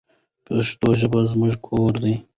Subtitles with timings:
[0.45, 2.15] پښتو ژبه زموږ کور دی.